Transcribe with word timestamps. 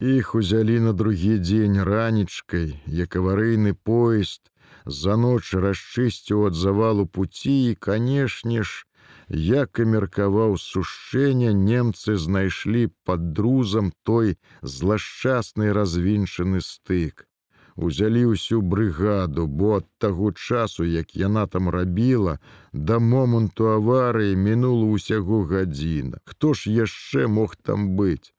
Іх 0.00 0.34
узялі 0.34 0.80
на 0.80 0.92
другі 0.96 1.38
дзень 1.38 1.76
ранічкай, 1.84 2.80
як 2.88 3.16
аварыйны 3.20 3.74
поезд 3.76 4.48
за 4.86 5.16
ноч 5.20 5.52
расчысціў 5.52 6.46
ад 6.48 6.56
завалу 6.56 7.04
пуці 7.04 7.52
і, 7.72 7.74
канешне 7.74 8.62
ж, 8.64 8.88
як 9.28 9.76
і 9.76 9.84
меркаваў 9.84 10.56
сушэння, 10.56 11.52
немцы 11.52 12.16
знайшлі 12.16 12.88
пад 13.04 13.36
друзам 13.36 13.92
той 14.02 14.40
злашчасны 14.62 15.68
развінчаны 15.76 16.64
стык. 16.64 17.28
Узялі 17.76 18.24
ўсю 18.32 18.64
брыгаду, 18.64 19.46
бо 19.46 19.84
ад 19.84 19.86
таго 20.00 20.32
часу, 20.32 20.88
як 20.88 21.12
яна 21.12 21.44
там 21.46 21.68
рабіла, 21.68 22.40
да 22.72 23.04
моманту 23.04 23.68
аварыі 23.76 24.32
мінула 24.32 24.96
ўсяго 24.96 25.44
гадзіна. 25.44 26.24
Хто 26.24 26.56
ж 26.56 26.72
яшчэ 26.72 27.28
мог 27.28 27.60
там 27.60 28.00
быць? 28.00 28.32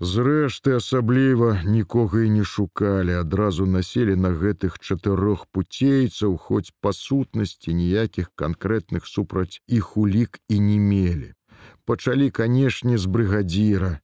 Зрэшты, 0.00 0.76
асабліва 0.78 1.62
нікога 1.66 2.22
і 2.22 2.30
не 2.30 2.44
шукалі, 2.46 3.18
адразу 3.18 3.66
населі 3.66 4.14
на 4.14 4.30
гэтых 4.30 4.78
чатырох 4.78 5.50
пуцейцаў, 5.50 6.36
хоць 6.38 6.70
па 6.80 6.92
сутнасці 6.94 7.74
ніякіх 7.74 8.30
канкрэтных 8.38 9.10
супраць 9.10 9.58
іх 9.66 9.96
улік 9.98 10.38
і 10.48 10.60
не 10.60 10.78
мелі. 10.78 11.34
Пачалі, 11.84 12.30
канешне, 12.30 12.94
з 12.94 13.10
брыгадзіра. 13.10 13.98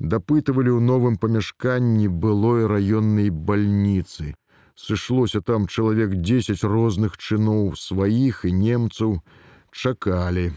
Дапытывалі 0.00 0.72
ў 0.72 0.80
новым 0.80 1.20
памяшканні 1.20 2.08
былой 2.08 2.64
раённай 2.64 3.28
бальніцы. 3.28 4.32
Сышлося 4.72 5.44
там 5.44 5.68
чалавек 5.68 6.16
10 6.16 6.64
розных 6.64 7.20
чыноў 7.20 7.76
сваіх 7.76 8.44
і 8.48 8.56
немцаў 8.56 9.20
чакалі. 9.68 10.56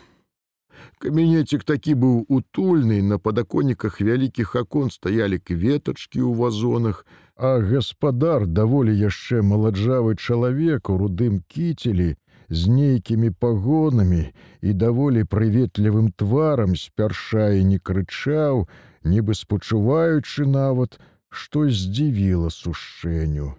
Каменецік 0.99 1.63
такі 1.63 1.93
быў 1.95 2.15
утульны, 2.27 3.01
на 3.01 3.17
падаконніках 3.25 3.99
вялікіх 4.01 4.55
акон 4.61 4.89
стаялі 4.91 5.39
кветачкі 5.39 6.19
ў 6.19 6.31
вазонах, 6.39 7.05
а 7.35 7.59
гаспадар 7.63 8.47
даволі 8.47 8.95
яшчэ 9.01 9.39
маладжавы 9.51 10.15
чалавек 10.15 10.89
у 10.91 10.97
рудым 10.99 11.39
кіцелі 11.47 12.09
з 12.49 12.67
нейкімі 12.67 13.29
пагонамі 13.45 14.25
і 14.61 14.73
даволі 14.83 15.23
прыветлівым 15.23 16.11
тварам 16.11 16.75
спярша 16.75 17.47
і 17.61 17.63
не 17.71 17.79
крычаў, 17.79 18.67
нібы 19.07 19.37
спачуваючы 19.39 20.49
нават, 20.49 20.99
што 21.29 21.63
здзівіла 21.69 22.51
сушэню. 22.51 23.55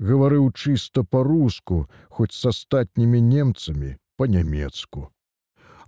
Гаварыў 0.00 0.50
чыста 0.56 1.04
па-руску, 1.04 1.86
хоць 2.08 2.34
з 2.34 2.50
астатнімі 2.50 3.20
немцамі 3.20 3.94
па-нямецку 4.16 5.10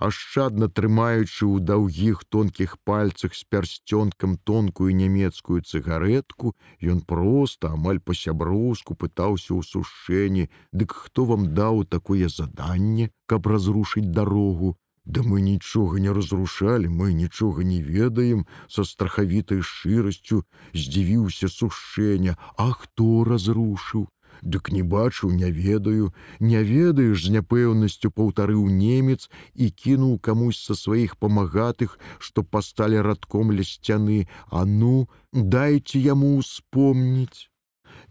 ашчадна 0.03 0.67
трымаючы 0.79 1.47
ў 1.47 1.63
даўгіх 1.71 2.23
тонкіх 2.35 2.75
пальцах 2.89 3.37
з 3.39 3.43
пярсцёнкам 3.55 4.37
тонкую 4.51 4.91
нямецкую 4.99 5.63
цыгаретку, 5.63 6.55
ён 6.95 7.03
проста 7.13 7.73
амаль 7.79 8.03
па-сяброўску 8.11 8.99
пытаўся 8.99 9.55
ў 9.55 9.63
сушэнні, 9.73 10.49
Дык 10.73 10.95
хто 11.07 11.25
вам 11.31 11.51
даў 11.55 11.85
такое 11.97 12.29
заданне, 12.29 13.11
каб 13.27 13.47
разрушыць 13.47 14.11
дарогу. 14.21 14.77
Да 15.05 15.23
мы 15.23 15.43
нічога 15.43 15.99
не 15.99 16.11
разрушалі, 16.15 16.89
мы 16.89 17.13
нічога 17.13 17.65
не 17.67 17.83
ведаем, 17.83 18.47
са 18.69 18.85
страхавітай 18.87 19.63
шчырасцю 19.63 20.43
здзівіўся 20.75 21.49
сушэння, 21.49 22.37
А 22.57 22.71
хто 22.71 23.25
разрушыў? 23.25 24.07
Дык 24.41 24.73
не 24.73 24.83
бачу, 24.83 25.31
не 25.31 25.51
ведаю, 25.51 26.13
не 26.41 26.63
ведаеш 26.63 27.27
з 27.27 27.37
няпэўнасцю 27.37 28.11
паўтарыў 28.11 28.67
немец 28.67 29.29
і 29.55 29.71
кінуў 29.71 30.19
камусь 30.19 30.65
са 30.65 30.75
сваіх 30.75 31.17
памагатых, 31.17 31.99
што 32.19 32.43
пасталі 32.43 33.05
радком 33.05 33.53
ля 33.53 33.63
сцяны, 33.63 34.27
А 34.51 34.65
ну, 34.65 35.09
дайце 35.33 35.99
яму 35.99 36.37
успомніць. 36.39 37.49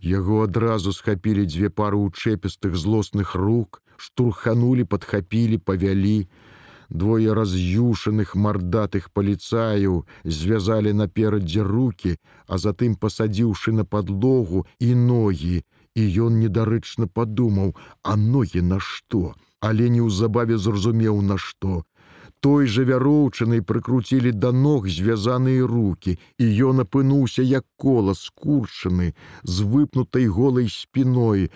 Яго 0.01 0.43
адразу 0.43 0.93
схапілі 0.93 1.45
дзве 1.45 1.69
пары 1.69 1.97
учэпістых 1.97 2.75
злосных 2.75 3.35
рук, 3.35 3.81
штурханулі, 3.97 4.83
падхапілі, 4.83 5.57
павялі. 5.57 6.27
Двое 6.89 7.33
раз'юшаных 7.37 8.35
мардатых 8.35 9.11
паліцаяў 9.15 10.03
звязалі 10.25 10.91
наперадзе 10.91 11.63
руки, 11.63 12.17
а 12.47 12.57
затым 12.57 12.97
пасадзіўшы 12.99 13.71
на 13.71 13.85
падлогу 13.85 14.65
і 14.79 14.89
ногі, 14.95 15.63
і 15.95 16.03
ён 16.25 16.39
недарэчна 16.39 17.07
падумаў, 17.07 17.75
а 18.03 18.15
ногі 18.15 18.61
на 18.61 18.79
што, 18.79 19.35
але 19.59 19.89
неўзабаве 19.89 20.57
зразумеў 20.57 21.21
на 21.21 21.37
што. 21.37 21.83
Той 22.41 22.65
жа 22.73 22.83
вяроўчанай 22.89 23.61
прыкруцілі 23.61 24.31
да 24.33 24.51
ног 24.51 24.87
звязаныя 24.89 25.67
руки, 25.67 26.17
і 26.41 26.45
ён 26.69 26.81
апынуўся 26.83 27.45
як 27.45 27.65
кола 27.77 28.15
скурчаны 28.17 29.13
з 29.43 29.61
выпнутай 29.61 30.25
голай 30.25 30.69
спіной. 30.69 31.51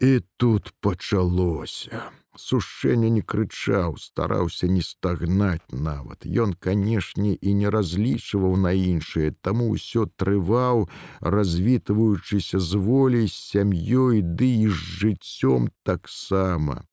І 0.00 0.20
тут 0.36 0.72
пачалося. 0.80 2.08
Сушэнне 2.38 3.10
не 3.10 3.22
крычаў, 3.22 3.96
стараўся 3.96 4.68
не 4.68 4.82
стагнаць 4.82 5.72
нават. 5.72 6.26
Ён, 6.26 6.52
канешне, 6.52 7.32
і 7.32 7.54
не 7.60 7.70
разлічваў 7.70 8.56
на 8.56 8.72
іншае, 8.72 9.30
таму 9.40 9.70
ўсё 9.74 10.04
трываў, 10.20 10.88
развітваючыся 11.20 12.60
з 12.60 12.82
воляй 12.88 13.28
з 13.28 13.36
сям'ёй 13.52 14.20
ды 14.20 14.50
і 14.64 14.68
з 14.68 14.76
жыццём 15.00 15.70
таксама. 15.82 16.84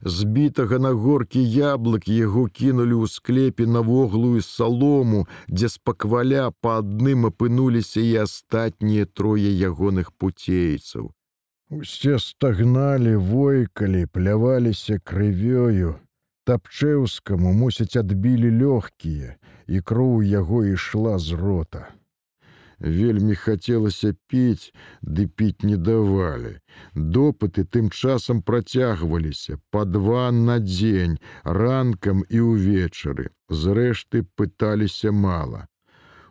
Збітага 0.00 0.78
на 0.78 0.90
горкі 0.96 1.40
яблык 1.44 2.08
яго 2.08 2.48
кінулі 2.48 2.96
ў 3.04 3.06
склепе 3.14 3.66
на 3.68 3.84
воглую 3.84 4.40
салому, 4.40 5.28
дзе 5.46 5.68
спакваля 5.68 6.48
па 6.64 6.80
адным 6.80 7.28
апынуліся 7.28 8.00
і 8.00 8.24
астатнія 8.24 9.04
трое 9.04 9.52
ягоных 9.52 10.12
пуцейцаў. 10.16 11.12
Усе 11.70 12.18
стагналі, 12.18 13.16
войкалі, 13.16 14.06
пляваліся 14.06 14.96
крывёю. 15.06 15.92
Тапчэўскаму, 16.42 17.52
мусіць, 17.54 17.94
адбілі 18.00 18.50
лёгкія, 18.62 19.36
і 19.70 19.80
кроў 19.80 20.18
яго 20.26 20.64
ішла 20.66 21.14
з 21.22 21.38
рота. 21.38 21.86
Вельмі 22.80 23.38
хацелася 23.38 24.10
піць, 24.26 24.74
ды 25.02 25.30
піць 25.30 25.62
не 25.62 25.76
давалі. 25.76 26.58
Допыты 26.96 27.62
тым 27.62 27.94
часам 27.94 28.42
працягваліся, 28.42 29.62
па 29.70 29.84
два 29.84 30.32
на 30.34 30.58
дзень, 30.58 31.18
ранкам 31.44 32.26
і 32.26 32.40
ўвечары. 32.50 33.30
Зрэшты 33.46 34.26
пыталіся 34.34 35.14
мала. 35.14 35.68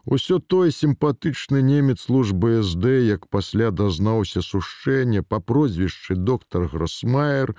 Усё 0.05 0.39
той 0.39 0.71
сімпатычны 0.71 1.61
немец 1.61 2.01
службы 2.01 2.63
СД, 2.63 2.85
як 3.03 3.27
пасля 3.27 3.71
дазнаўся 3.71 4.41
сушэння 4.41 5.23
па 5.23 5.39
прозвішчы 5.39 6.15
доктор 6.15 6.67
Гросмайер, 6.71 7.55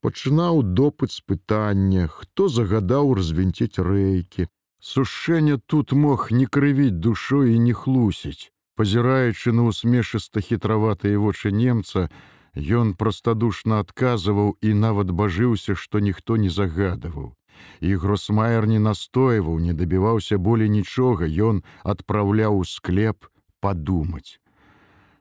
пачынаў 0.00 0.62
допыт 0.62 1.12
з 1.12 1.20
пытання, 1.20 2.08
хто 2.08 2.48
загадаў 2.48 3.14
развінціць 3.14 3.80
рэйкі. 3.80 4.48
Сушэнне 4.80 5.58
тут 5.66 5.92
мог 5.92 6.30
не 6.30 6.46
крывіць 6.46 7.00
душой 7.00 7.54
і 7.54 7.58
не 7.58 7.72
хлусіць. 7.72 8.52
Пазіраючы 8.76 9.52
на 9.52 9.64
усмешыста 9.68 10.40
хітраватыя 10.40 11.18
вочы 11.18 11.52
немца, 11.52 12.08
ён 12.56 12.94
простадушна 12.94 13.80
адказваў 13.80 14.56
і 14.60 14.72
нават 14.74 15.10
бажыўся, 15.10 15.74
што 15.74 16.00
ніхто 16.00 16.36
не 16.36 16.48
загадаваў 16.48 17.34
і 17.80 17.96
гросмайер 17.96 18.66
не 18.66 18.78
настойваў 18.78 19.58
не 19.58 19.72
дабіваўся 19.72 20.38
болей 20.38 20.68
нічога 20.68 21.26
ён 21.26 21.62
адпраўляў 21.82 22.58
у 22.60 22.64
склеп 22.64 23.26
падумаць. 23.60 24.40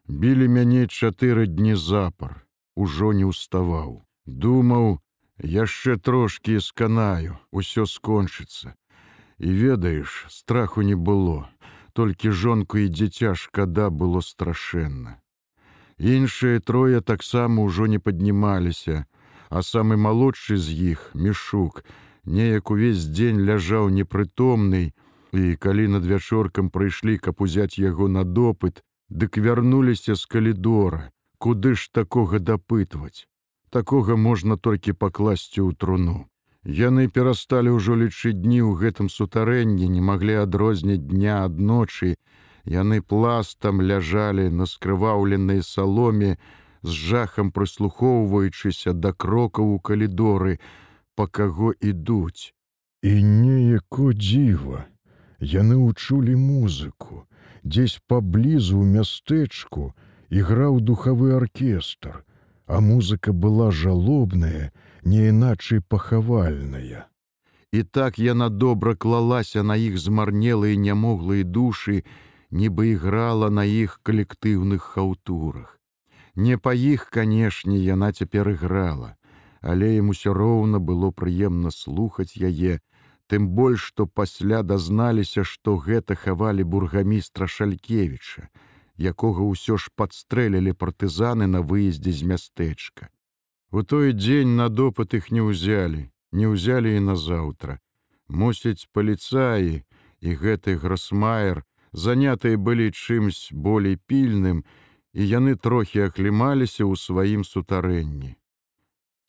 Білі 0.08 0.48
мяне 0.48 0.88
чатыры 0.88 1.46
дні 1.48 1.76
запар 1.76 2.42
ужо 2.76 3.14
не 3.14 3.30
ўставаў. 3.30 4.02
Думаў 4.26 5.00
яшчэ 5.40 5.98
трошки 5.98 6.60
сканаю 6.60 7.38
усё 7.52 7.86
скончыцца. 7.86 8.76
І 9.40 9.50
ведаеш 9.54 10.26
страху 10.30 10.82
не 10.82 10.96
было 10.96 11.48
толькі 11.94 12.32
жонку 12.32 12.78
і 12.78 12.90
дзіця 12.90 13.36
шкада 13.36 13.90
было 13.90 14.20
страшэнна. 14.22 15.20
Іншыя 16.00 16.60
трое 16.60 17.02
таксама 17.02 17.64
ўжо 17.64 17.88
не 17.88 18.00
паднімаліся 18.00 19.06
а 19.50 19.62
самы 19.66 19.98
малодшы 19.98 20.58
з 20.58 20.94
іх 20.94 21.10
мішук 21.14 21.84
неяк 22.30 22.72
увесь 22.72 23.10
дзень 23.10 23.42
ляжаў 23.42 23.90
непрытомны, 23.90 24.94
і 25.34 25.56
калі 25.56 25.88
над 25.98 26.06
вячоркам 26.06 26.70
прыйшлі, 26.70 27.18
каб 27.18 27.42
узяць 27.42 27.81
яго 27.81 28.08
на 28.08 28.24
допыт, 28.24 28.81
дык 29.10 29.38
вярнуліся 29.38 30.16
з 30.16 30.26
калідора, 30.26 31.10
куды 31.38 31.76
ж 31.76 31.90
такога 31.92 32.40
дапытваць. 32.40 33.26
Такога 33.70 34.16
можна 34.16 34.58
толькі 34.58 34.98
пакласці 34.98 35.62
ў 35.62 35.74
труну. 35.78 36.30
Яны 36.66 37.08
перасталі 37.08 37.74
ўжо 37.78 37.96
лічыць 37.96 38.38
дні 38.38 38.62
ў 38.66 38.78
гэтым 38.78 39.10
сутарэнні, 39.10 39.88
не 39.90 40.02
маглі 40.02 40.42
адрозніць 40.46 41.06
дня 41.06 41.46
ад 41.46 41.60
ночы. 41.60 42.18
Яны 42.66 43.02
пластам 43.02 43.82
ляжалі 43.82 44.50
на 44.50 44.66
скрываўленай 44.66 45.64
саломе, 45.64 46.38
з 46.82 46.92
жахам 46.92 47.52
прыслухоўваючыся 47.52 48.94
да 48.94 49.14
крокаў 49.14 49.74
у 49.75 49.80
калідоры, 49.80 50.60
па 51.19 51.27
каго 51.27 51.74
ідуць. 51.83 52.56
І 53.04 53.12
неяко 53.24 54.13
дзіва. 54.16 54.86
Яны 55.39 55.75
ўчулі 55.80 56.36
музыку, 56.39 57.27
дзесь 57.63 58.00
паблізу 58.07 58.80
ў 58.80 58.86
мястэчку 58.95 59.92
іграў 60.31 60.80
духавы 60.80 61.36
аркестр, 61.36 62.24
а 62.68 62.80
музыка 62.80 63.36
была 63.36 63.68
жалобная, 63.71 64.71
не 65.04 65.27
іначай 65.36 65.83
пахавальная. 65.83 67.07
І 67.75 67.83
так 67.83 68.19
яна 68.19 68.48
добра 68.48 68.95
клалася 68.95 69.63
на 69.63 69.75
іх 69.75 70.00
змарнелыя 70.00 70.80
нямоглыя 70.88 71.44
душы, 71.44 72.04
нібы 72.51 72.95
іграла 72.95 73.51
на 73.51 73.68
іх 73.68 74.00
калектыўных 74.07 74.88
хаўтурах. 74.95 75.80
Не 76.36 76.56
па 76.57 76.72
іх, 76.74 77.10
канешне, 77.12 77.80
яна 77.80 78.15
цяпер 78.15 78.56
іграла, 78.56 79.19
але 79.62 79.96
ім 79.98 80.10
усё 80.16 80.34
роўна 80.34 80.80
было 80.80 81.12
прыемна 81.12 81.72
слухаць 81.72 82.38
яе, 82.38 82.80
тым 83.28 83.48
больш 83.60 83.92
што 83.92 84.08
пасля 84.08 84.64
дазналіся 84.64 85.44
што 85.44 85.78
гэта 85.78 86.16
хавалі 86.16 86.64
бургамістра 86.64 87.48
шалькевіча 87.48 88.50
якога 89.00 89.48
ўсё 89.48 89.78
ж 89.80 89.92
падстрэлілі 89.96 90.74
партызаны 90.76 91.48
на 91.48 91.62
выездзе 91.64 92.12
з 92.12 92.28
мястэчка. 92.32 93.08
У 93.72 93.84
той 93.84 94.12
дзень 94.12 94.56
на 94.60 94.68
допыт 94.68 95.14
іх 95.16 95.32
не 95.32 95.40
ўзялі 95.40 96.10
не 96.32 96.48
ўзялі 96.48 96.96
і 96.98 97.06
назаўтра. 97.06 97.80
Мусіць 98.28 98.88
паліцаі 98.94 99.82
і 100.22 100.30
гэты 100.42 100.78
гросмайер 100.78 101.64
занятыя 101.94 102.58
былі 102.58 102.92
чымсь 102.94 103.50
болей 103.52 103.98
пільным 103.98 104.62
і 105.14 105.26
яны 105.26 105.56
трохі 105.56 106.06
аклімаліся 106.10 106.86
ў 106.86 106.94
сваім 106.94 107.42
сутарэнні 107.44 108.36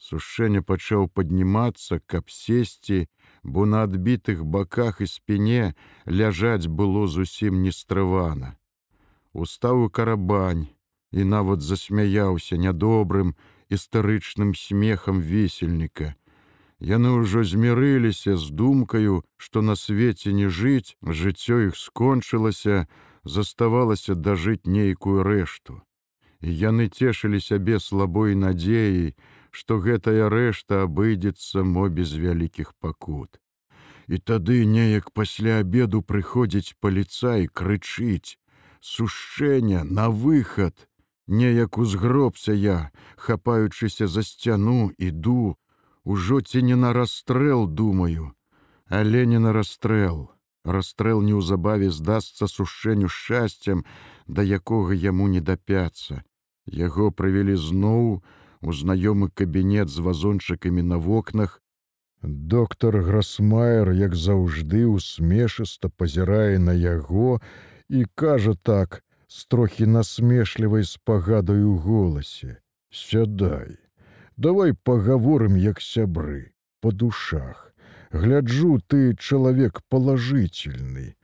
сушэнне 0.00 0.62
пачаў 0.72 1.08
паднімацца 1.08 2.00
каб 2.06 2.32
сесці 2.32 3.06
бо 3.42 3.66
на 3.72 3.82
адбітых 3.88 4.44
баках 4.44 5.00
і 5.00 5.06
спіне 5.06 5.74
ляжаць 6.06 6.66
было 6.66 7.06
зусім 7.06 7.62
нестрывана. 7.62 8.56
Устаў 9.32 9.84
у 9.86 9.90
карабань 9.90 10.66
і 11.12 11.24
нават 11.24 11.62
засмяяўся 11.62 12.56
нядобрым 12.56 13.34
істарычным 13.68 14.54
смехам 14.54 15.20
весельніка. 15.20 16.14
Яны 16.80 17.12
ўжо 17.20 17.44
змірыліся 17.44 18.36
з 18.40 18.50
думкаю, 18.56 19.22
што 19.36 19.60
на 19.62 19.76
свеце 19.76 20.32
не 20.32 20.48
жыць, 20.48 20.96
жыццё 21.04 21.68
іх 21.68 21.76
скончылася, 21.76 22.88
заставалася 23.24 24.14
дажыць 24.14 24.64
нейкую 24.64 25.22
рэшту. 25.22 25.82
І 26.40 26.48
яны 26.48 26.88
цешылі 26.88 27.40
сябе 27.40 27.78
слабой 27.80 28.34
надзеяй, 28.34 29.12
што 29.50 29.78
гэтая 29.78 30.28
рэшта 30.32 30.82
абыдзецца 30.86 31.64
мо 31.64 31.88
без 31.88 32.12
вялікіх 32.14 32.74
пакут. 32.80 33.40
І 34.06 34.18
тады 34.18 34.64
неяк 34.66 35.10
пасля 35.12 35.60
обеду 35.62 36.02
прыходзіць 36.02 36.74
паліцай 36.80 37.46
крычыць: 37.46 38.38
сушэння 38.80 39.84
на 39.84 40.08
выхад, 40.10 40.88
неяк 41.26 41.78
узгробся 41.78 42.52
я, 42.52 42.90
хапаючыся 43.16 44.06
за 44.06 44.22
сцяну, 44.22 44.90
іду, 44.98 45.56
ужо 46.04 46.40
ці 46.40 46.62
не 46.62 46.76
на 46.76 46.92
расстрэл 46.92 47.66
думаю, 47.66 48.34
але 48.88 49.26
не 49.26 49.38
на 49.38 49.52
расстрэл. 49.52 50.30
Расстрэл 50.64 51.22
неўзабаве 51.22 51.90
здасца 51.90 52.46
сушэнню 52.46 53.08
шчасцем, 53.08 53.84
да 54.26 54.42
якога 54.42 54.92
яму 54.92 55.28
не 55.28 55.40
дапяцца. 55.40 56.22
Яго 56.66 57.10
правялі 57.10 57.56
зноў, 57.56 58.22
у 58.62 58.72
знаёмы 58.72 59.30
кабінет 59.34 59.88
з 59.88 59.98
вазончыкамі 59.98 60.82
на 60.82 60.96
вокнах. 60.98 61.62
Доктор 62.22 63.00
Грасмайер, 63.00 63.92
як 63.92 64.14
заўжды 64.14 64.84
усмешыста 64.86 65.88
пазірае 65.88 66.58
на 66.58 66.72
яго 66.72 67.40
і 67.88 68.04
кажа 68.14 68.54
так, 68.54 69.02
з 69.26 69.46
трохі 69.46 69.86
насмешлівай 69.86 70.84
спагадаю 70.84 71.72
ў 71.72 71.78
голасе: 71.80 72.60
Сядай, 72.90 73.78
давай 74.36 74.74
пагаворым 74.74 75.56
як 75.56 75.80
сябры, 75.80 76.52
па 76.80 76.92
душах. 76.92 77.72
Гляджу 78.10 78.80
ты 78.86 79.14
чалавек 79.16 79.80
палажительны, 79.88 81.14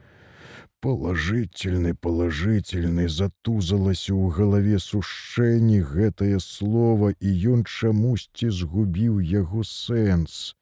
положительны 0.84 1.94
положительны 1.94 3.08
затузалася 3.08 4.12
ў 4.14 4.24
галаве 4.36 4.78
сушэнні 4.82 5.80
гэтае 5.92 6.38
слово 6.44 7.10
і 7.18 7.32
ён 7.54 7.64
чамусьці 7.64 8.50
згубіў 8.60 9.18
яго 9.20 9.64
сэнс. 9.64 10.54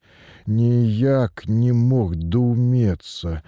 Ніяк 0.47 1.45
не 1.47 1.73
мог 1.73 2.15
доумецца 2.15 3.41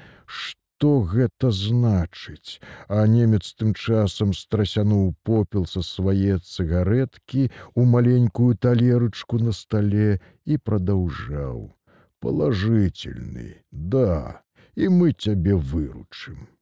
что 0.78 1.02
гэта 1.02 1.50
значыць. 1.52 2.60
А 2.88 3.08
немец 3.08 3.54
тым 3.58 3.74
часам 3.74 4.34
страсянуў 4.34 5.16
попел 5.24 5.66
са 5.66 5.81
свае 5.81 6.38
цыгареткі 6.38 7.50
у 7.74 7.86
маленькую 7.86 8.58
талерычку 8.58 9.40
на 9.40 9.52
стале 9.52 10.20
і 10.46 10.58
прадаўжаў. 10.58 11.74
Положительны 12.20 13.63
да 13.72 14.44
і 14.75 14.94
мы 14.94 15.13
цябе 15.13 15.56
выручым 15.56 16.56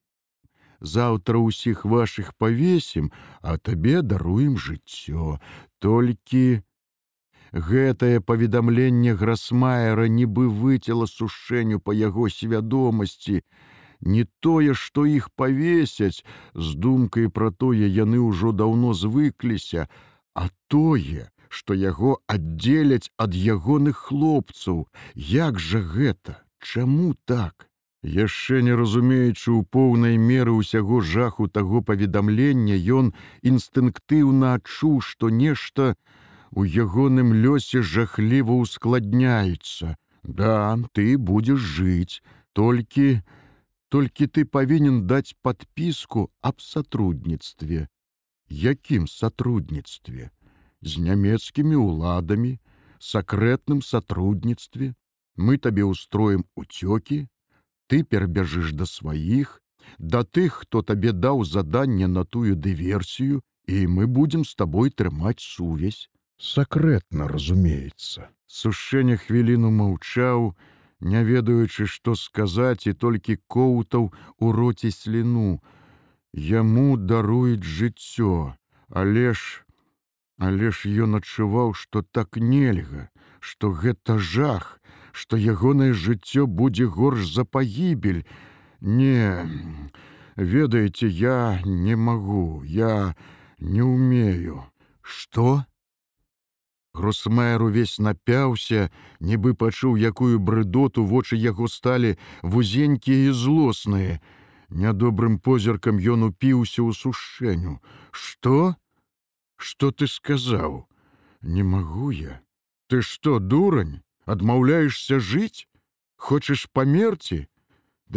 заўтра 0.86 1.42
ўсіх 1.42 1.86
ваших 1.86 2.34
павесім, 2.38 3.12
а 3.42 3.58
табе 3.58 4.02
даруем 4.02 4.58
жыццё. 4.58 5.40
Толькі 5.80 6.62
гэтае 7.52 8.20
паведамленне 8.20 9.16
грасмаера 9.16 10.08
нібы 10.08 10.48
выцела 10.50 11.06
сушэнню 11.06 11.80
па 11.80 11.94
яго 11.94 12.30
свядомасці. 12.30 13.42
Не 14.02 14.26
тое, 14.40 14.74
што 14.74 15.06
іх 15.06 15.30
павесяць, 15.36 16.24
з 16.54 16.76
думкай 16.76 17.30
пра 17.30 17.52
тое 17.52 17.88
яны 17.88 18.20
ўжо 18.20 18.52
даўно 18.52 18.94
звыкліся, 18.94 19.88
а 20.36 20.50
тое, 20.68 21.32
што 21.50 21.74
яго 21.74 22.20
аддзеляць 22.28 23.12
ад 23.18 23.34
ягоных 23.34 24.10
хлопцаў, 24.10 24.88
як 25.16 25.60
жа 25.60 25.80
гэта, 25.80 26.46
Чаму 26.66 27.14
так? 27.26 27.70
Яшчэ 28.06 28.62
не 28.62 28.74
разумеючы 28.78 29.50
ў 29.52 29.66
поўнай 29.76 30.18
меры 30.22 30.54
ўсяго 30.62 31.02
жаху 31.02 31.48
таго 31.50 31.82
паведамлення 31.82 32.78
ён 32.98 33.12
інстынктыўна 33.52 34.54
адчуў 34.62 35.02
што 35.10 35.30
нешта 35.30 35.96
у 36.52 36.66
ягоным 36.66 37.34
лёсе 37.46 37.82
жахліва 37.82 38.60
ускладняецца 38.66 39.98
да 40.24 40.78
ты 40.94 41.18
будзеш 41.18 41.60
жыць 41.80 42.22
толькі 42.54 43.10
толькі 43.90 44.28
ты 44.38 44.46
павінен 44.46 45.04
даць 45.10 45.34
подпіску 45.42 46.30
аб 46.42 46.62
сотрудніцтве 46.62 47.88
якім 48.50 49.08
сотрудніцтве 49.10 50.30
з 50.82 51.06
нямецкімі 51.10 51.82
ўладамі 51.82 52.58
сакрэтным 53.00 53.82
сотрудніцтве 53.82 54.94
мы 55.38 55.58
табе 55.58 55.84
устроім 55.84 56.46
уцёкі 56.56 57.26
ты 57.88 58.04
перабяжыш 58.04 58.74
да 58.74 58.86
сваіх, 58.86 59.62
да 60.00 60.24
тых, 60.24 60.66
хто 60.66 60.82
табе 60.82 61.12
даў 61.12 61.46
заданне 61.46 62.08
на 62.08 62.26
тую 62.26 62.56
дыверсію, 62.56 63.42
і 63.68 63.88
мы 63.88 64.08
будзем 64.08 64.46
з 64.46 64.56
табой 64.56 64.90
трымаць 64.90 65.42
сувязь. 65.42 66.10
Сакрэтна 66.38 67.28
разумеецца. 67.28 68.30
Сушэнне 68.48 69.18
хвіліну 69.18 69.72
маўчаў, 69.72 70.54
не 71.02 71.24
ведаючы, 71.24 71.88
што 71.88 72.16
сказаць 72.16 72.88
і 72.88 72.94
толькі 72.94 73.38
коўтаў 73.48 74.12
у 74.40 74.52
роце 74.52 74.92
сліну. 74.92 75.62
Яму 76.34 76.98
даруюць 76.98 77.64
жыццё, 77.64 78.54
але 78.90 79.34
ж, 79.34 79.64
але 80.38 80.72
ж 80.72 80.92
ён 81.08 81.22
адчуваў, 81.22 81.74
што 81.74 82.04
так 82.04 82.38
нельга, 82.38 83.10
што 83.40 83.72
гэта 83.72 84.18
жах, 84.20 84.82
што 85.16 85.38
ягонае 85.40 85.94
жыццё 85.96 86.44
будзе 86.46 86.86
горш 86.92 87.28
за 87.34 87.46
пагібель. 87.46 88.26
Не, 88.82 89.48
ведаеце, 90.36 91.08
я 91.08 91.62
не 91.64 91.96
магу, 91.96 92.64
я 92.68 93.16
не 93.60 93.82
умею. 93.82 94.66
Што? 95.02 95.64
Гросмайер 96.94 97.64
увесь 97.64 97.96
напяўся, 98.00 98.92
нібы 99.20 99.56
пачуў 99.56 99.96
якую 99.96 100.40
брыдоту 100.40 101.08
вочы 101.08 101.40
яго 101.40 101.72
сталі 101.72 102.16
вузенькія 102.44 103.32
і 103.32 103.36
злосныя. 103.44 104.20
Нядобрым 104.70 105.40
позіркам 105.40 106.00
ён 106.00 106.28
упіўся 106.32 106.84
ў 106.84 106.92
сушэню. 106.92 107.80
Што? 108.12 108.76
Што 109.56 109.92
ты 109.92 110.12
сказаў? 110.12 110.84
Не 111.42 111.64
магу 111.64 112.12
я. 112.12 112.42
Ты 112.92 113.00
што, 113.02 113.40
дурань? 113.40 114.02
Адмаўляешься 114.26 115.20
жыць 115.20 115.68
хочаш 116.28 116.66
памерці 116.78 117.40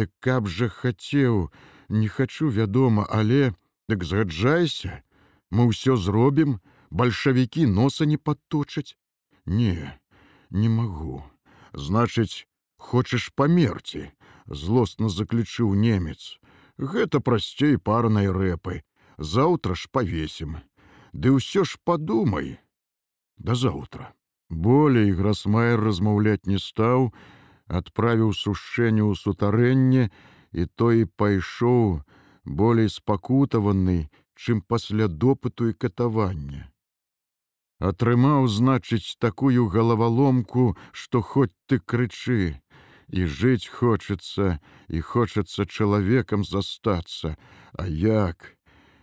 дык 0.01 0.11
каб 0.27 0.49
жа 0.57 0.69
хацеў 0.73 1.49
не 2.01 2.07
хачу 2.17 2.49
вядома 2.59 3.05
але 3.21 3.53
дык 3.91 4.03
згаджайся 4.11 4.99
мы 5.49 5.69
ўсё 5.71 5.97
зробім 5.97 6.59
бальшавікі 6.89 7.65
носа 7.79 8.09
не 8.09 8.17
падточаць 8.17 8.97
не 9.45 9.77
не 10.49 10.69
магу 10.69 11.23
значыць 11.87 12.45
хочаш 12.91 13.31
памерці 13.41 14.05
злосна 14.63 15.09
заключыў 15.09 15.73
немец 15.87 16.39
Гэта 16.79 17.19
прасцей 17.19 17.77
парнай 17.77 18.31
рэпы. 18.31 18.81
Заўтра 19.19 19.75
ж 19.75 19.91
павесім. 19.91 20.63
Ды 21.11 21.35
ўсё 21.35 21.67
ж 21.67 21.75
падумай. 21.83 22.55
Да 23.35 23.51
заўтра. 23.51 24.15
Болей 24.49 25.11
грасмайер 25.13 25.81
размаўляць 25.81 26.45
не 26.45 26.57
стаў, 26.57 27.13
адправіў 27.67 28.33
сушэнне 28.33 29.05
ў 29.05 29.13
сутарэнне, 29.13 30.09
і 30.51 30.65
той 30.65 31.05
пайшоў 31.05 32.01
болей 32.45 32.89
спакутаваны, 32.89 34.09
чым 34.33 34.61
пасля 34.61 35.07
допыту 35.07 35.69
і 35.69 35.77
катавання. 35.77 36.65
Атрымаў, 37.79 38.49
значыць, 38.49 39.15
такую 39.19 39.69
галаваломку, 39.69 40.75
што 40.91 41.21
хоць 41.21 41.53
ты 41.67 41.79
крычы, 41.79 42.59
і 43.09 43.25
жыць 43.25 43.69
хочацца, 43.69 44.59
і 44.89 45.01
хочацца 45.01 45.65
чалавекам 45.65 46.43
застацца, 46.43 47.37
А 47.73 47.87
як? 47.87 48.57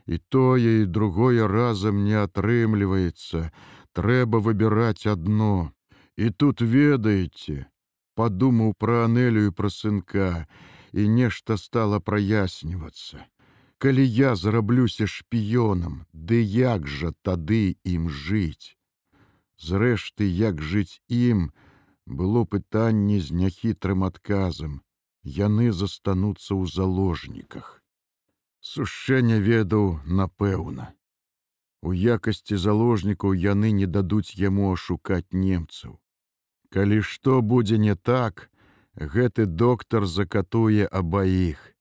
І 0.06 0.18
тое 0.18 0.82
і 0.82 0.86
другое 0.86 1.48
разам 1.48 2.04
не 2.04 2.14
атрымліваецца, 2.14 3.50
трэба 3.96 4.40
выбіраць 4.44 5.08
адно. 5.08 5.72
І 6.16 6.30
тут 6.30 6.60
ведаеце, 6.60 7.66
падумаў 8.16 8.72
пра 8.76 9.04
анелю 9.08 9.52
пра 9.52 9.72
сынка, 9.72 10.46
і 10.92 11.08
нешта 11.08 11.56
стала 11.60 12.00
праяснівацца. 12.00 13.24
Калі 13.78 14.04
я 14.08 14.32
зараблюся 14.40 15.04
шпіёнам, 15.04 16.04
ды 16.12 16.40
як 16.40 16.88
жа 16.88 17.12
тады 17.28 17.76
ім 17.84 18.08
жыць? 18.08 18.76
Зрэшты, 19.60 20.24
як 20.24 20.62
жыць 20.62 21.00
ім, 21.12 21.52
было 22.06 22.44
пытанне 22.44 23.20
з 23.20 23.36
няхітрым 23.36 24.04
адказам. 24.08 24.80
Яны 25.24 25.72
застануцца 25.72 26.54
ў 26.56 26.64
заложніках. 26.72 27.82
Сушэнне 28.60 29.40
ведаў, 29.40 30.00
напэўна. 30.06 30.95
У 31.83 31.92
якасці 31.92 32.56
заложнікаў 32.56 33.35
яны 33.35 33.73
не 33.73 33.87
дадуць 33.87 34.35
яму 34.35 34.73
ашукаць 34.73 35.33
немцаў. 35.33 35.99
Калі 36.71 37.00
што 37.02 37.42
будзе 37.42 37.78
не 37.78 37.95
так, 37.95 38.50
гэты 38.97 39.47
доктар 39.47 40.06
закатуе 40.06 40.87
абаіх. 40.87 41.73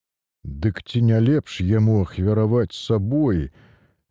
Дык 0.43 0.83
ці 0.83 1.01
не 1.01 1.19
лепш 1.19 1.61
яму 1.61 2.01
ахвяраваць 2.01 2.77
сабой, 2.77 3.49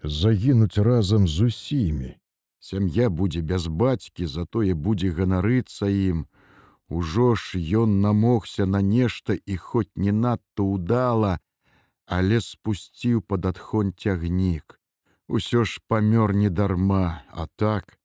загінуць 0.02 0.78
разам 0.78 1.28
з 1.28 1.50
усімі. 1.50 2.14
Сям'я 2.58 3.10
будзе 3.10 3.40
без 3.40 3.66
бацькі, 3.68 4.26
затое 4.26 4.74
будзе 4.74 5.10
ганарыцца 5.12 5.86
ім. 5.86 6.26
Ужо 6.88 7.34
ж 7.34 7.60
ён 7.60 8.00
намогся 8.00 8.66
на 8.66 8.80
нешта 8.80 9.36
і 9.36 9.56
хоць 9.56 9.92
не 9.96 10.12
надта 10.12 10.64
ўдала, 10.64 11.38
але 12.06 12.40
спусціў 12.40 13.20
пад 13.20 13.46
адхон 13.52 13.92
цягнік. 13.92 14.80
Усё 15.28 15.64
ж 15.64 15.80
памёр 15.88 16.34
недарма, 16.34 17.22
а 17.32 17.46
так, 17.56 17.98